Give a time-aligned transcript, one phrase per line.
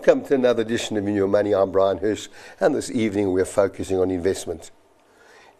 [0.00, 1.54] Welcome to another edition of In Your Money.
[1.54, 4.70] I'm Brian Hirsch, and this evening we're focusing on investment.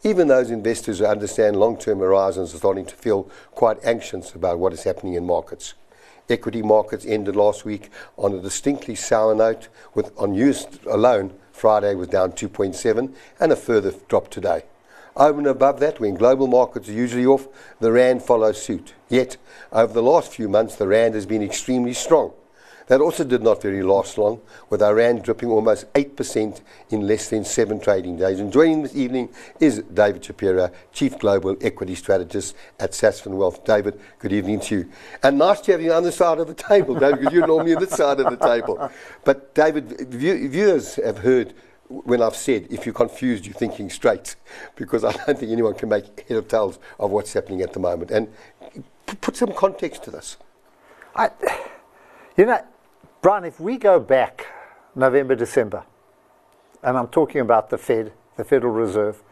[0.03, 4.73] Even those investors who understand long-term horizons are starting to feel quite anxious about what
[4.73, 5.75] is happening in markets.
[6.31, 11.95] Equity markets ended last week on a distinctly sour note, with on news alone, Friday
[11.95, 14.63] was down 2.7 and a further drop today.
[15.17, 17.47] Over and above that, when global markets are usually off,
[17.79, 18.95] the rand follows suit.
[19.11, 19.37] Yet,
[19.71, 22.33] over the last few months, the rand has been extremely strong.
[22.91, 27.31] That also did not very last long, with the rand dropping almost 8% in less
[27.31, 28.41] than seven trading days.
[28.41, 29.29] And joining this evening
[29.61, 33.65] is David Shapiro, Chief Global Equity Strategist at Sasfin Wealth.
[33.65, 34.91] David, good evening to you.
[35.23, 37.77] And nice to have you on the side of the table, David, because you're normally
[37.77, 38.91] on this side of the table.
[39.25, 41.55] But David, viewers have heard
[41.87, 44.35] when I've said, if you're confused, you're thinking straight,
[44.75, 47.79] because I don't think anyone can make head or tails of what's happening at the
[47.79, 48.11] moment.
[48.11, 48.27] And
[49.21, 50.39] put some context to this.
[51.15, 51.31] I,
[52.37, 52.65] you know,
[53.23, 54.47] Brian, if we go back
[54.95, 55.85] November, December,
[56.83, 59.23] and I'm talking about the Fed, the Federal Reserve,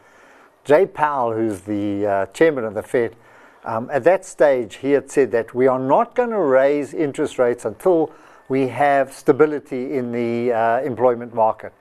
[0.62, 3.16] Jay Powell, who's the uh, chairman of the Fed,
[3.64, 7.38] um, at that stage he had said that we are not going to raise interest
[7.38, 8.12] rates until
[8.50, 11.72] we have stability in the uh, employment market.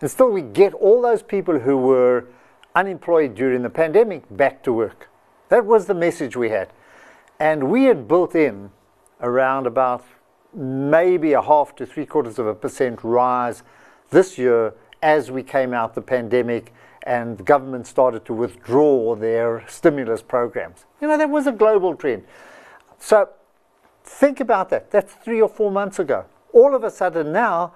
[0.00, 2.26] And still, we get all those people who were
[2.76, 5.08] unemployed during the pandemic back to work.
[5.48, 6.72] That was the message we had.
[7.40, 8.70] And we had built in
[9.20, 10.04] around about
[10.54, 13.62] maybe a half to three quarters of a percent rise
[14.10, 16.72] this year as we came out the pandemic
[17.02, 20.86] and the government started to withdraw their stimulus programs.
[21.00, 22.24] You know, that was a global trend.
[22.98, 23.28] So
[24.04, 24.90] think about that.
[24.90, 26.24] That's three or four months ago.
[26.52, 27.74] All of a sudden now,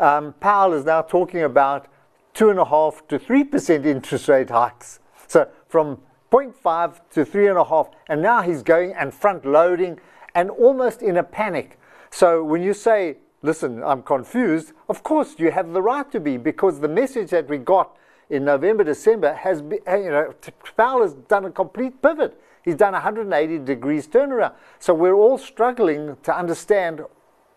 [0.00, 1.86] um, Powell is now talking about
[2.34, 5.00] two and a half to three percent interest rate hikes.
[5.28, 5.98] So from
[6.32, 10.00] 0.5 to three and a half, and now he's going and front loading
[10.34, 11.78] and almost in a panic
[12.12, 16.36] so when you say, listen, I'm confused, of course you have the right to be
[16.36, 17.96] because the message that we got
[18.28, 20.34] in November, December has been, eh, you know,
[20.76, 22.38] has done a complete pivot.
[22.62, 24.52] He's done 180 degrees turnaround.
[24.78, 27.00] So we're all struggling to understand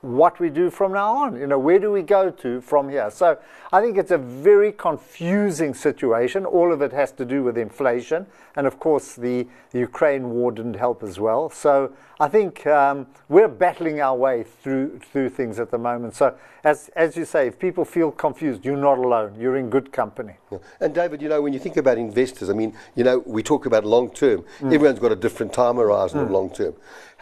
[0.05, 1.37] what we do from now on.
[1.37, 3.09] You know, where do we go to from here?
[3.11, 3.37] So
[3.73, 6.45] I think it's a very confusing situation.
[6.45, 10.51] All of it has to do with inflation, and of course the, the Ukraine war
[10.51, 11.49] didn't help as well.
[11.49, 16.15] So I think um, we're battling our way through through things at the moment.
[16.15, 19.35] So as as you say, if people feel confused, you're not alone.
[19.37, 20.35] You're in good company.
[20.51, 20.59] Yeah.
[20.79, 23.65] And David, you know, when you think about investors, I mean, you know, we talk
[23.65, 24.45] about long term.
[24.59, 24.73] Mm.
[24.73, 26.23] Everyone's got a different time horizon mm.
[26.23, 26.75] of long term.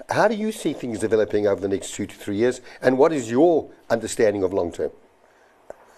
[0.10, 2.62] How do you see things developing over the next two to three years?
[2.82, 4.92] And what is your understanding of long term?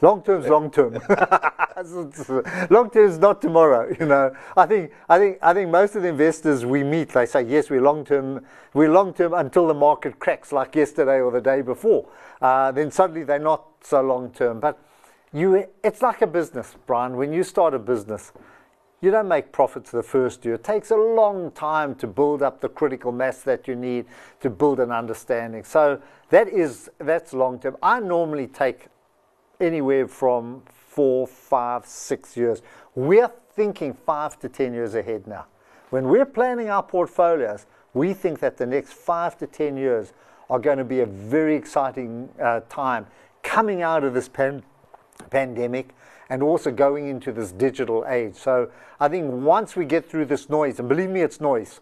[0.01, 0.93] Long term is long term.
[2.69, 3.93] long term is not tomorrow.
[3.99, 7.25] You know, I think I think I think most of the investors we meet, they
[7.25, 8.45] say yes, we're long term.
[8.73, 12.07] We're long term until the market cracks, like yesterday or the day before.
[12.41, 14.59] Uh, then suddenly they're not so long term.
[14.59, 14.77] But
[15.31, 17.15] you, it's like a business, Brian.
[17.15, 18.33] When you start a business,
[19.01, 20.55] you don't make profits the first year.
[20.55, 24.05] It takes a long time to build up the critical mass that you need
[24.39, 25.63] to build an understanding.
[25.63, 27.77] So that is that's long term.
[27.83, 28.87] I normally take
[29.59, 32.61] anywhere from four, five, six years.
[32.95, 35.45] We're thinking five to ten years ahead now.
[35.89, 40.13] When we're planning our portfolios, we think that the next five to ten years
[40.49, 43.07] are going to be a very exciting uh, time
[43.43, 44.63] coming out of this pan-
[45.29, 45.89] pandemic
[46.29, 48.35] and also going into this digital age.
[48.35, 48.69] So
[48.99, 51.81] I think once we get through this noise, and believe me, it's noise,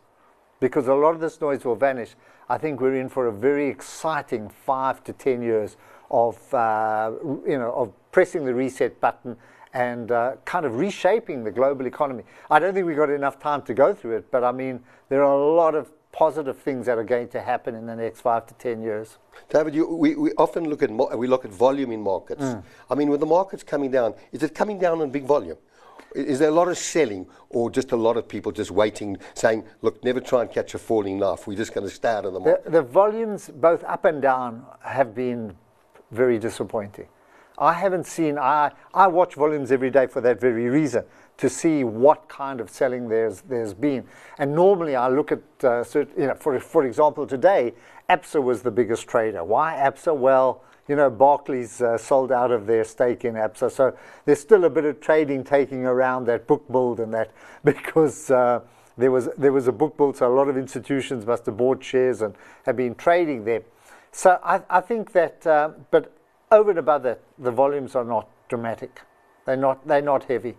[0.59, 2.15] because a lot of this noise will vanish,
[2.49, 5.77] I think we're in for a very exciting five to ten years
[6.11, 7.11] of, uh,
[7.47, 9.37] you know, of pressing the reset button
[9.73, 12.23] and uh, kind of reshaping the global economy.
[12.51, 15.23] I don't think we've got enough time to go through it, but I mean, there
[15.23, 18.45] are a lot of positive things that are going to happen in the next five
[18.45, 19.17] to ten years.
[19.49, 22.43] David, you, we, we often look at we look at volume in markets.
[22.43, 22.63] Mm.
[22.89, 25.57] I mean, with the markets coming down, is it coming down on big volume?
[26.15, 29.65] Is there a lot of selling, or just a lot of people just waiting, saying,
[29.81, 31.47] "Look, never try and catch a falling knife.
[31.47, 34.21] We're just going to stay out of the market." The, the volumes, both up and
[34.21, 35.55] down, have been
[36.11, 37.07] very disappointing.
[37.57, 38.37] I haven't seen.
[38.37, 41.03] I I watch volumes every day for that very reason
[41.37, 44.05] to see what kind of selling there's there's been.
[44.37, 47.73] And normally I look at, uh, you know, for for example, today
[48.09, 49.43] Absa was the biggest trader.
[49.43, 50.15] Why Absa?
[50.15, 53.95] Well, you know, Barclays uh, sold out of their stake in Absa, so
[54.25, 57.31] there's still a bit of trading taking around that book build and that
[57.63, 58.31] because.
[58.31, 58.61] Uh,
[58.95, 61.83] there was there was a book build, so a lot of institutions must have bought
[61.83, 62.35] shares and
[62.67, 63.63] have been trading there.
[64.11, 66.15] So I, I think that, uh, but
[66.53, 69.01] over and above that, the volumes are not dramatic.
[69.45, 70.55] They're not they're not heavy.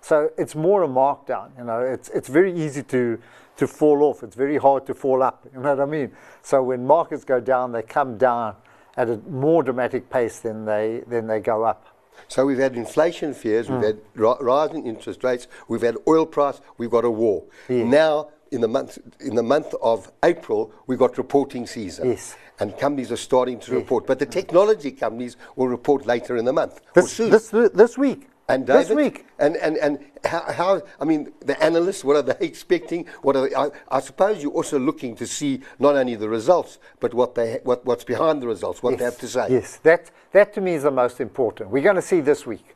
[0.00, 1.50] So it's more a markdown.
[1.58, 3.18] You know, it's it's very easy to
[3.56, 4.22] to fall off.
[4.22, 5.46] It's very hard to fall up.
[5.52, 6.12] You know what I mean?
[6.42, 8.54] So when markets go down, they come down
[8.96, 11.86] at a more dramatic pace than they, than they go up.
[12.26, 13.84] So we've had inflation fears, we've hmm.
[13.84, 17.44] had ri- rising interest rates, we've had oil price, we've got a war.
[17.68, 17.84] Yeah.
[17.84, 22.10] Now, in the month in the month of April, we've got reporting season.
[22.10, 22.36] Yes.
[22.60, 26.52] And companies are starting to report, but the technology companies will report later in the
[26.52, 27.30] month or This, soon.
[27.30, 28.28] this, this week.
[28.48, 29.26] and this week.
[29.38, 30.82] and and and how, how?
[31.00, 32.02] I mean, the analysts.
[32.02, 33.06] What are they expecting?
[33.22, 36.78] What are they, I, I suppose you're also looking to see not only the results,
[36.98, 39.46] but what they what, what's behind the results, what they have to say.
[39.50, 41.70] Yes, that, that to me is the most important.
[41.70, 42.74] We're going to see this week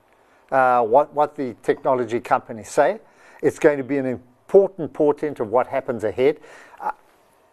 [0.53, 3.01] uh, what, what the technology companies say.
[3.43, 4.07] It's going to be an
[4.52, 6.38] important portent of what happens ahead.
[6.78, 6.90] Uh,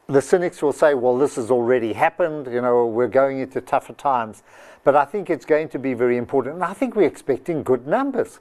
[0.07, 3.93] the cynics will say, well, this has already happened, you know, we're going into tougher
[3.93, 4.43] times.
[4.83, 6.55] But I think it's going to be very important.
[6.55, 8.39] And I think we're expecting good numbers.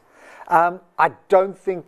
[0.49, 1.87] Um, I don't think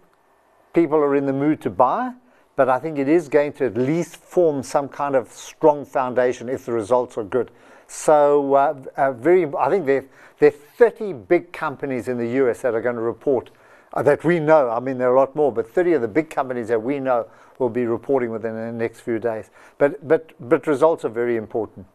[0.72, 2.12] people are in the mood to buy,
[2.54, 6.48] but I think it is going to at least form some kind of strong foundation
[6.48, 7.50] if the results are good.
[7.88, 10.04] So, uh, uh, very, I think there,
[10.38, 13.50] there are 30 big companies in the US that are going to report
[13.92, 14.70] Uh, that we know.
[14.70, 17.00] I mean, there are a lot more, but 30 of the big companies that we
[17.00, 17.26] know
[17.58, 19.50] will be reporting within the next few days.
[19.78, 21.86] But, but, but results are very important.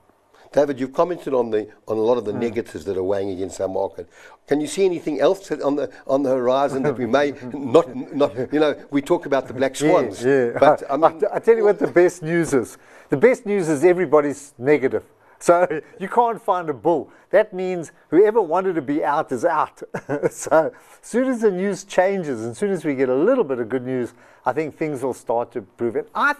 [0.55, 2.39] David, you've commented on the on a lot of the hmm.
[2.39, 4.07] negatives that are weighing against our market.
[4.47, 8.53] Can you see anything else on the on the horizon that we may not not
[8.53, 10.51] you know we talk about the black swans, Yeah, yeah.
[10.57, 12.77] but I mean I tell you what the best news is.
[13.09, 15.03] The best news is everybody's negative.
[15.39, 17.11] So you can't find a bull.
[17.31, 19.81] That means whoever wanted to be out is out.
[20.31, 23.43] so as soon as the news changes, and as soon as we get a little
[23.43, 24.13] bit of good news,
[24.45, 25.95] I think things will start to improve.
[25.95, 26.35] And I,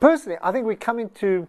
[0.00, 1.46] personally, I think we're coming to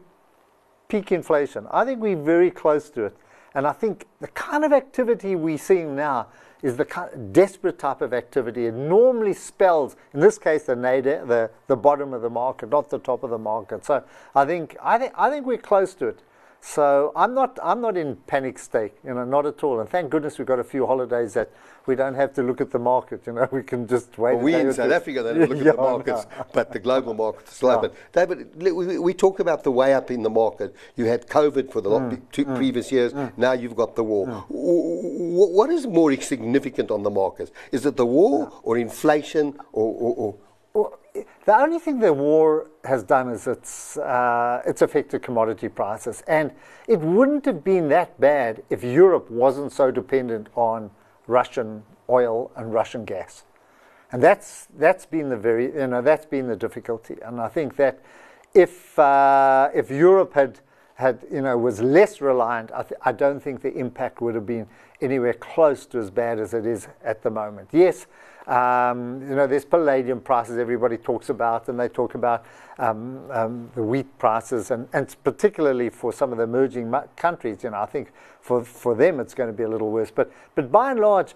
[0.87, 1.67] peak inflation.
[1.71, 3.17] I think we're very close to it.
[3.53, 6.27] And I think the kind of activity we're seeing now
[6.61, 8.65] is the kind of desperate type of activity.
[8.65, 12.89] It normally spells, in this case, the nadir, the, the bottom of the market, not
[12.89, 13.85] the top of the market.
[13.85, 14.03] So
[14.33, 16.19] I think, I think, I think we're close to it.
[16.67, 19.79] So I'm not, I'm not in panic state, you know, not at all.
[19.81, 21.51] And thank goodness we've got a few holidays that
[21.85, 24.33] we don't have to look at the market, you know, we can just wait.
[24.33, 24.91] well, we in South.
[24.91, 27.75] Africa don't look at Yeah, the markets, but the global market is slow.
[27.75, 27.81] Yeah.
[27.81, 30.75] But David, we, we talk about the way up in the market.
[30.95, 32.19] You had COVID for the Mm.
[32.31, 33.13] two mm, previous years.
[33.13, 33.31] Mm.
[33.37, 34.25] Now you've got the war.
[34.25, 34.47] Mm.
[34.49, 37.51] W- what is more significant on the markets?
[37.71, 40.35] Is it the war or inflation or, or, or
[40.73, 40.99] Well,
[41.45, 46.23] the only thing the war has done is it's, uh, it's affected commodity prices.
[46.27, 46.51] And
[46.87, 50.91] it wouldn't have been that bad if Europe wasn't so dependent on
[51.27, 53.45] Russian oil and Russian gas.
[54.11, 57.17] And that's, that's been the very, you know, that's been the difficulty.
[57.23, 57.99] And I think that
[58.53, 60.59] if, uh, if Europe had,
[60.95, 64.67] had, you know, was less reliant, I, I don't think the impact would have been
[65.01, 67.69] anywhere close to as bad as it is at the moment.
[67.71, 68.07] Yes,
[68.47, 72.45] um, you know, there's palladium prices everybody talks about, and they talk about
[72.79, 77.71] um, um, the wheat prices, and, and particularly for some of the emerging countries, you
[77.71, 80.11] know, I think for, for them it's going to be a little worse.
[80.11, 81.33] But, but by and large,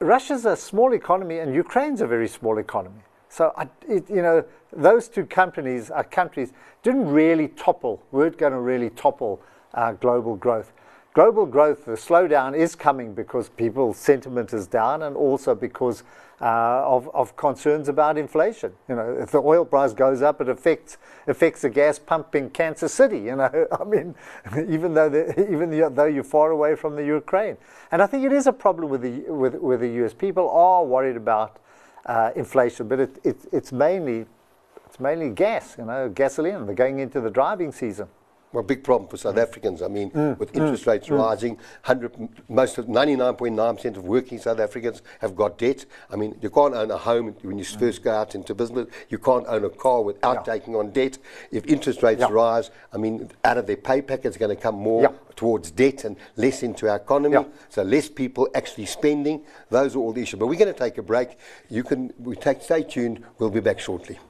[0.00, 3.02] Russia's a small economy, and Ukraine's a very small economy.
[3.34, 6.52] So, I, it, you know, those two companies, countries
[6.84, 9.42] didn't really topple, weren't going to really topple
[9.74, 10.72] uh, global growth.
[11.14, 16.04] Global growth, the slowdown is coming because people's sentiment is down and also because
[16.40, 18.72] uh, of, of concerns about inflation.
[18.88, 22.50] You know, if the oil price goes up, it affects, affects the gas pump in
[22.50, 23.18] Kansas City.
[23.18, 24.14] You know, I mean,
[24.68, 27.56] even though, the, even though you're far away from the Ukraine.
[27.90, 30.14] And I think it is a problem with the, with, with the US.
[30.14, 31.58] People are worried about
[32.06, 34.26] uh, inflation, but it, it, it's mainly
[34.86, 36.66] it's mainly gas, you know, gasoline.
[36.66, 38.06] They're going into the driving season.
[38.54, 39.42] Well, big problem for South mm.
[39.42, 39.82] Africans.
[39.82, 41.18] I mean, Mm, with interest rates mm.
[41.18, 45.84] rising, 100, most of 99.9% of working South Africans have got debt.
[46.08, 47.78] I mean, you can't own a home when you mm.
[47.80, 48.86] first go out into business.
[49.08, 50.54] You can't own a car without Yeah.
[50.54, 51.18] taking on debt.
[51.50, 52.28] If interest rates Yeah.
[52.30, 55.12] rise, I mean, out of their pay packet is going to come more Yeah.
[55.34, 57.44] towards debt and less into our economy.
[57.70, 59.42] So less people actually spending.
[59.70, 60.38] Those are all the issues.
[60.38, 61.38] But we're going to take a break.
[61.68, 62.62] You can we take.
[62.62, 63.24] Stay tuned.
[63.38, 64.20] We'll be back shortly.